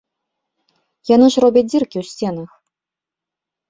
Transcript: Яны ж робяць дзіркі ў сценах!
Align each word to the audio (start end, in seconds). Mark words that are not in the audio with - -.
Яны 1.15 1.27
ж 1.37 1.45
робяць 1.47 1.65
дзіркі 1.71 1.97
ў 2.03 2.17
сценах! 2.17 2.51